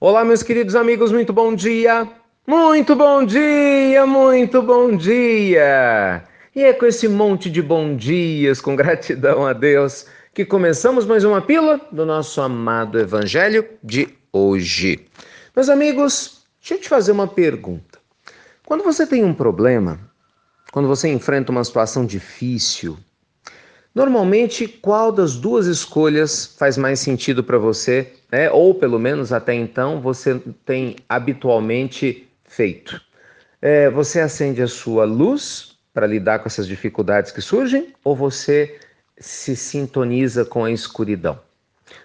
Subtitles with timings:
[0.00, 2.10] Olá, meus queridos amigos, muito bom dia!
[2.44, 6.24] Muito bom dia, muito bom dia!
[6.54, 11.22] E é com esse monte de bom dias, com gratidão a Deus, que começamos mais
[11.22, 15.06] uma pílula do nosso amado Evangelho de hoje.
[15.54, 18.00] Meus amigos, deixa eu te fazer uma pergunta.
[18.66, 20.00] Quando você tem um problema,
[20.72, 22.98] quando você enfrenta uma situação difícil,
[23.94, 28.50] Normalmente, qual das duas escolhas faz mais sentido para você, né?
[28.50, 33.00] ou pelo menos até então você tem habitualmente feito?
[33.62, 38.76] É, você acende a sua luz para lidar com essas dificuldades que surgem ou você
[39.16, 41.38] se sintoniza com a escuridão?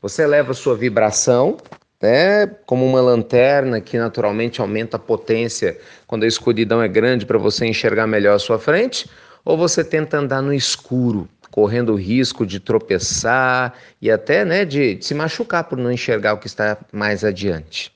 [0.00, 1.56] Você leva a sua vibração,
[2.00, 7.36] né, como uma lanterna que naturalmente aumenta a potência quando a escuridão é grande para
[7.36, 9.10] você enxergar melhor a sua frente,
[9.44, 11.28] ou você tenta andar no escuro?
[11.52, 16.32] Correndo o risco de tropeçar e até né, de, de se machucar por não enxergar
[16.32, 17.92] o que está mais adiante.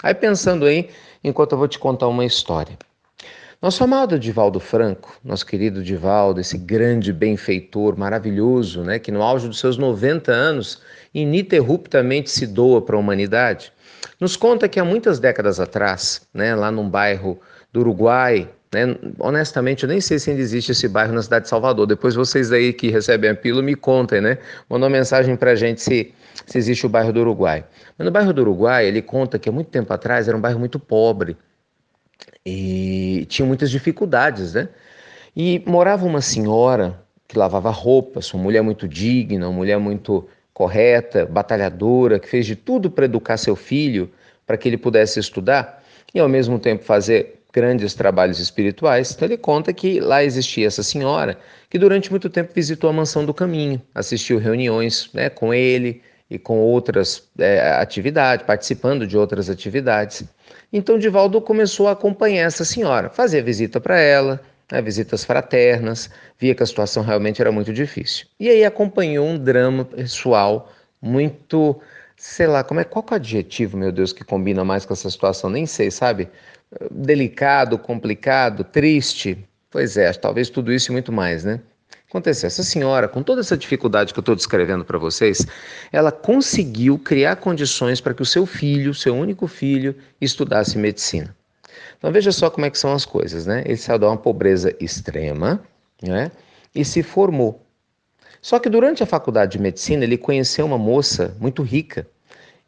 [0.00, 0.88] Aí pensando aí,
[1.22, 2.78] enquanto eu vou te contar uma história.
[3.60, 9.48] Nosso amado Divaldo Franco, nosso querido Divaldo, esse grande benfeitor maravilhoso, né, que no auge
[9.48, 10.80] dos seus 90 anos
[11.12, 13.72] ininterruptamente se doa para a humanidade,
[14.20, 17.40] nos conta que há muitas décadas atrás, né, lá num bairro
[17.72, 18.96] do Uruguai, né?
[19.18, 21.86] Honestamente, eu nem sei se ainda existe esse bairro na cidade de Salvador.
[21.86, 24.38] Depois vocês aí que recebem a pílula me contem, né?
[24.68, 26.12] Mandam uma mensagem pra gente se,
[26.46, 27.64] se existe o bairro do Uruguai.
[27.98, 30.58] Mas no bairro do Uruguai, ele conta que há muito tempo atrás era um bairro
[30.58, 31.36] muito pobre
[32.44, 34.68] e tinha muitas dificuldades, né?
[35.36, 41.26] E morava uma senhora que lavava roupas, uma mulher muito digna, uma mulher muito correta,
[41.26, 44.10] batalhadora, que fez de tudo para educar seu filho,
[44.46, 45.82] para que ele pudesse estudar
[46.14, 50.82] e ao mesmo tempo fazer grandes trabalhos espirituais, então ele conta que lá existia essa
[50.82, 56.02] senhora que durante muito tempo visitou a Mansão do Caminho, assistiu reuniões né, com ele
[56.30, 60.24] e com outras é, atividades, participando de outras atividades.
[60.72, 66.08] Então Divaldo começou a acompanhar essa senhora, fazia visita para ela, né, visitas fraternas,
[66.38, 68.26] via que a situação realmente era muito difícil.
[68.40, 71.78] E aí acompanhou um drama pessoal muito,
[72.16, 75.10] sei lá, como é qual é o adjetivo, meu Deus, que combina mais com essa
[75.10, 75.50] situação?
[75.50, 76.30] Nem sei, sabe?
[76.90, 79.38] Delicado, complicado, triste.
[79.70, 81.60] Pois é, talvez tudo isso e muito mais, né?
[82.08, 85.46] Aconteceu, essa senhora, com toda essa dificuldade que eu estou descrevendo para vocês,
[85.90, 91.34] ela conseguiu criar condições para que o seu filho, seu único filho, estudasse medicina.
[91.96, 93.62] Então veja só como é que são as coisas, né?
[93.64, 95.62] Ele saiu de uma pobreza extrema,
[96.02, 96.30] né?
[96.74, 97.64] E se formou.
[98.42, 102.06] Só que durante a faculdade de medicina ele conheceu uma moça muito rica,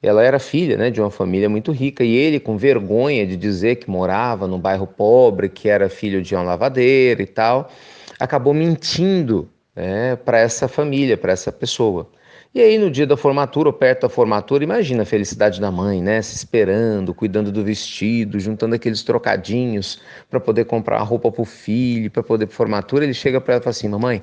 [0.05, 3.77] ela era filha né, de uma família muito rica e ele, com vergonha de dizer
[3.77, 7.71] que morava num bairro pobre, que era filho de uma lavadeira e tal,
[8.19, 12.11] acabou mentindo né, para essa família, para essa pessoa.
[12.55, 16.01] E aí, no dia da formatura, ou perto da formatura, imagina a felicidade da mãe,
[16.01, 16.23] né?
[16.23, 20.01] Se esperando, cuidando do vestido, juntando aqueles trocadinhos
[20.31, 23.03] para poder comprar roupa para o filho, para poder para formatura.
[23.03, 24.23] Ele chega para ela e fala assim: Mamãe,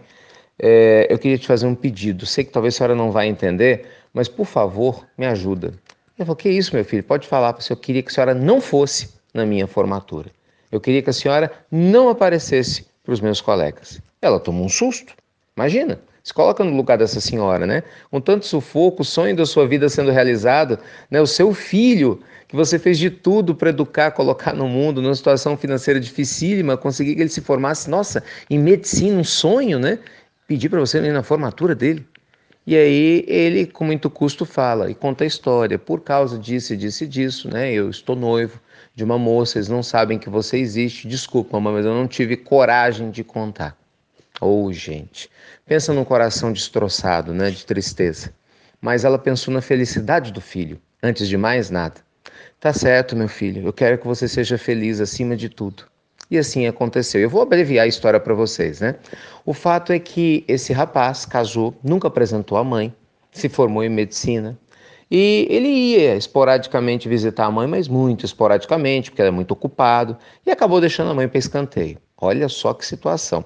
[0.58, 2.26] é, eu queria te fazer um pedido.
[2.26, 5.74] Sei que talvez a senhora não vai entender, mas por favor, me ajuda.
[6.18, 7.04] Ele falou: Que isso, meu filho?
[7.04, 10.30] Pode falar, porque eu queria que a senhora não fosse na minha formatura.
[10.72, 14.02] Eu queria que a senhora não aparecesse para os meus colegas.
[14.22, 15.14] Ela tomou um susto.
[15.58, 17.84] Imagina, se coloca no lugar dessa senhora, né?
[18.10, 20.78] Com tanto sufoco, o sonho da sua vida sendo realizado,
[21.10, 21.20] né?
[21.20, 25.58] O seu filho, que você fez de tudo para educar, colocar no mundo, numa situação
[25.58, 29.98] financeira dificílima, conseguir que ele se formasse, nossa, em medicina, um sonho, né?
[30.48, 32.06] Pedir para você ir na formatura dele.
[32.66, 35.80] E aí ele, com muito custo, fala e conta a história.
[35.80, 37.72] Por causa disso disso e disso, né?
[37.74, 38.60] Eu estou noivo
[38.94, 41.08] de uma moça, eles não sabem que você existe.
[41.08, 43.76] Desculpa, mamãe, mas eu não tive coragem de contar.
[44.40, 45.30] Ou, oh, gente,
[45.66, 47.50] pensa num coração destroçado, né?
[47.50, 48.34] De tristeza.
[48.80, 51.96] Mas ela pensou na felicidade do filho, antes de mais nada.
[52.60, 55.91] Tá certo, meu filho, eu quero que você seja feliz acima de tudo.
[56.32, 57.20] E assim aconteceu.
[57.20, 58.96] Eu vou abreviar a história para vocês, né?
[59.46, 62.96] O fato é que esse rapaz casou, nunca apresentou a mãe,
[63.34, 64.58] se formou em medicina.
[65.10, 70.52] E ele ia esporadicamente visitar a mãe, mas muito esporadicamente, porque era muito ocupado, e
[70.52, 71.98] acabou deixando a mãe para escanteio.
[72.18, 73.44] Olha só que situação.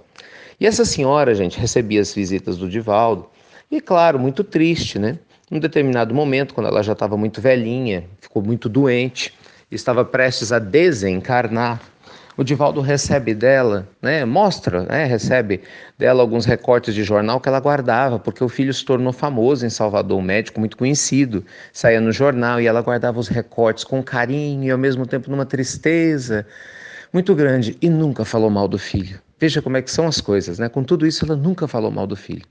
[0.59, 3.27] E essa senhora, gente, recebia as visitas do Divaldo,
[3.71, 5.17] e claro, muito triste, né?
[5.49, 9.33] Em um determinado momento, quando ela já estava muito velhinha, ficou muito doente,
[9.71, 11.81] estava prestes a desencarnar,
[12.37, 15.61] o Divaldo recebe dela, né, mostra, né, recebe
[15.97, 19.69] dela alguns recortes de jornal que ela guardava, porque o filho se tornou famoso em
[19.69, 24.63] Salvador, um médico muito conhecido, saía no jornal e ela guardava os recortes com carinho
[24.65, 26.45] e ao mesmo tempo numa tristeza
[27.13, 29.21] muito grande e nunca falou mal do filho.
[29.39, 30.69] Veja como é que são as coisas, né?
[30.69, 32.45] Com tudo isso ela nunca falou mal do filho.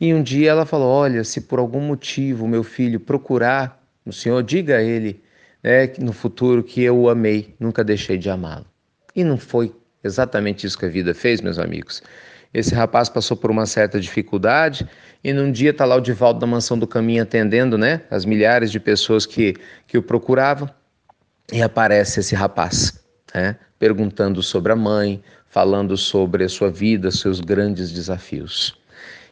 [0.00, 4.42] E um dia ela falou: "Olha, se por algum motivo meu filho procurar o senhor,
[4.42, 5.22] diga a ele
[5.62, 8.73] né, no futuro que eu o amei, nunca deixei de amá-lo.
[9.14, 12.02] E não foi exatamente isso que a vida fez, meus amigos.
[12.52, 14.88] Esse rapaz passou por uma certa dificuldade
[15.24, 18.70] e num dia está lá o Divaldo da Mansão do Caminho atendendo, né, as milhares
[18.70, 19.56] de pessoas que,
[19.88, 20.70] que o procuravam
[21.52, 23.00] e aparece esse rapaz,
[23.34, 28.78] né, perguntando sobre a mãe, falando sobre a sua vida, seus grandes desafios.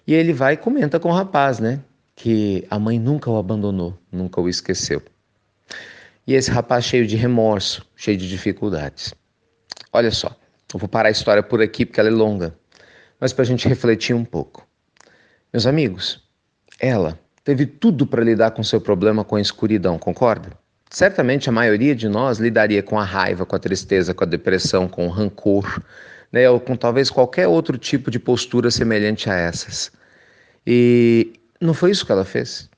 [0.05, 1.79] E ele vai e comenta com o rapaz, né,
[2.17, 5.01] que a mãe nunca o abandonou, nunca o esqueceu.
[6.27, 9.15] E esse rapaz cheio de remorso, cheio de dificuldades.
[9.93, 10.35] Olha só,
[10.73, 12.55] eu vou parar a história por aqui porque ela é longa,
[13.21, 14.67] mas para a gente refletir um pouco.
[15.53, 16.23] Meus amigos,
[16.81, 20.51] ela teve tudo para lidar com seu problema com a escuridão, concorda?
[20.91, 24.89] Certamente a maioria de nós lidaria com a raiva, com a tristeza, com a depressão,
[24.89, 25.83] com o rancor,
[26.31, 29.93] né, ou com talvez qualquer outro tipo de postura semelhante a essas.
[30.67, 32.69] E não foi isso que ela fez.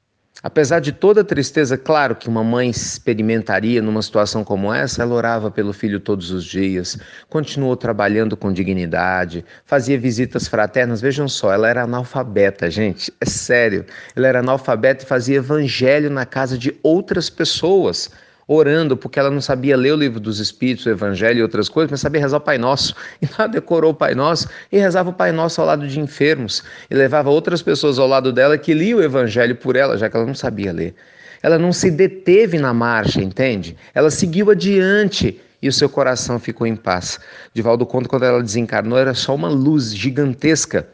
[0.47, 5.15] Apesar de toda a tristeza, claro, que uma mãe experimentaria numa situação como essa, ela
[5.15, 6.99] orava pelo filho todos os dias,
[7.31, 11.01] continuou trabalhando com dignidade, fazia visitas fraternas.
[11.01, 13.87] Vejam só, ela era analfabeta, gente, é sério.
[14.15, 18.11] Ela era analfabeta e fazia evangelho na casa de outras pessoas
[18.47, 21.91] orando, porque ela não sabia ler o livro dos Espíritos, o Evangelho e outras coisas,
[21.91, 22.95] mas sabia rezar o Pai Nosso.
[23.23, 26.63] E ela decorou o Pai Nosso e rezava o Pai Nosso ao lado de enfermos.
[26.91, 30.17] E levava outras pessoas ao lado dela que liam o Evangelho por ela, já que
[30.17, 30.95] ela não sabia ler.
[31.43, 33.77] Ela não se deteve na marcha, entende?
[33.95, 37.19] Ela seguiu adiante e o seu coração ficou em paz.
[37.53, 40.89] Divaldo conta quando ela desencarnou, era só uma luz gigantesca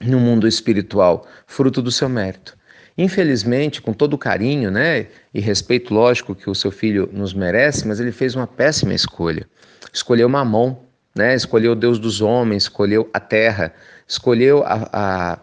[0.00, 2.56] no mundo espiritual, fruto do seu mérito.
[3.00, 7.88] Infelizmente, com todo o carinho né, e respeito lógico que o seu filho nos merece,
[7.88, 9.48] mas ele fez uma péssima escolha.
[9.90, 10.76] Escolheu Mamon,
[11.16, 13.72] né, escolheu o Deus dos homens, escolheu a terra,
[14.06, 15.38] escolheu a, a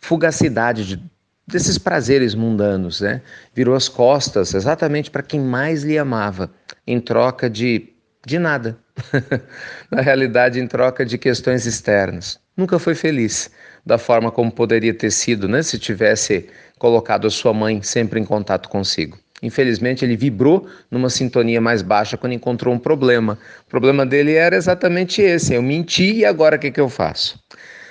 [0.00, 1.02] fugacidade de,
[1.44, 3.00] desses prazeres mundanos.
[3.00, 3.20] Né?
[3.52, 6.52] Virou as costas exatamente para quem mais lhe amava,
[6.86, 7.88] em troca de,
[8.24, 8.78] de nada.
[9.90, 12.38] Na realidade, em troca de questões externas.
[12.56, 13.50] Nunca foi feliz
[13.84, 16.48] da forma como poderia ter sido, né, se tivesse
[16.78, 19.18] colocado a sua mãe sempre em contato consigo.
[19.42, 23.36] Infelizmente, ele vibrou numa sintonia mais baixa quando encontrou um problema.
[23.66, 27.40] O problema dele era exatamente esse: eu menti e agora o que, que eu faço?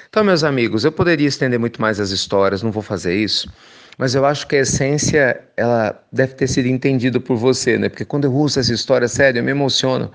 [0.08, 3.52] Então, meus amigos, eu poderia estender muito mais as histórias, não vou fazer isso,
[3.98, 7.90] mas eu acho que a essência ela deve ter sido entendida por você, né?
[7.90, 10.12] Porque quando eu uso essa história, sério, eu me emociono.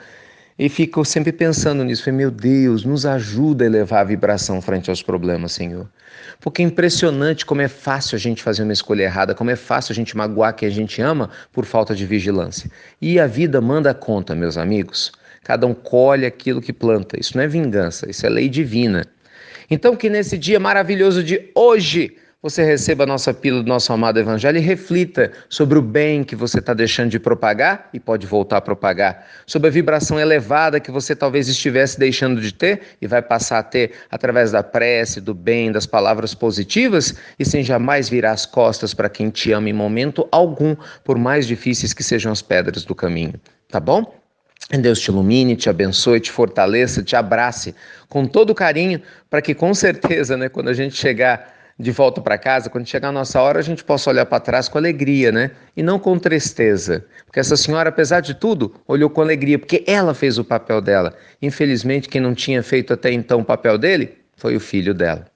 [0.59, 2.03] E fico sempre pensando nisso.
[2.03, 5.87] Falei, meu Deus, nos ajuda a elevar a vibração frente aos problemas, Senhor.
[6.41, 9.93] Porque é impressionante como é fácil a gente fazer uma escolha errada, como é fácil
[9.93, 12.71] a gente magoar quem a gente ama por falta de vigilância.
[13.03, 15.13] E a vida manda conta, meus amigos.
[15.45, 17.21] Cada um colhe aquilo que planta.
[17.21, 19.07] Isso não é vingança, isso é lei divina.
[19.71, 22.17] Então, que nesse dia maravilhoso de hoje,
[22.49, 26.37] você receba a nossa pílula do nosso amado Evangelho e reflita sobre o bem que
[26.37, 30.93] você está deixando de propagar e pode voltar a propagar, sobre a vibração elevada que
[30.93, 35.35] você talvez estivesse deixando de ter e vai passar a ter através da prece, do
[35.35, 39.73] bem, das palavras positivas e sem jamais virar as costas para quem te ama em
[39.73, 43.35] momento algum, por mais difíceis que sejam as pedras do caminho.
[43.69, 44.15] Tá bom?
[44.71, 47.75] Deus te ilumine, te abençoe, te fortaleça, te abrace
[48.09, 52.39] com todo carinho, para que com certeza, né, quando a gente chegar de volta para
[52.39, 55.51] casa, quando chegar a nossa hora, a gente possa olhar para trás com alegria, né?
[55.77, 57.05] E não com tristeza.
[57.27, 61.15] Porque essa senhora, apesar de tudo, olhou com alegria, porque ela fez o papel dela.
[61.43, 65.27] Infelizmente, quem não tinha feito até então o papel dele foi o filho dela.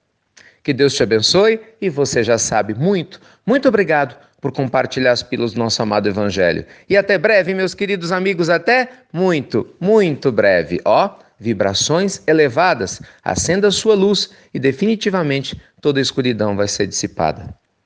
[0.63, 3.21] Que Deus te abençoe e você já sabe muito.
[3.45, 6.65] Muito obrigado por compartilhar as pílulas do nosso amado Evangelho.
[6.89, 10.81] E até breve, meus queridos amigos, até muito, muito breve.
[10.83, 17.60] Ó vibrações elevadas, acenda sua luz e definitivamente toda escuridão vai ser dissipada.